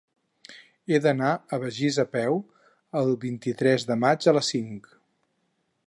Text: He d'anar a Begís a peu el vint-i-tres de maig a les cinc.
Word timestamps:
He 0.93 0.99
d'anar 1.03 1.33
a 1.35 1.59
Begís 1.63 1.99
a 2.05 2.05
peu 2.15 2.39
el 3.03 3.13
vint-i-tres 3.27 3.87
de 3.93 4.01
maig 4.07 4.31
a 4.33 4.39
les 4.39 4.53
cinc. 4.57 4.91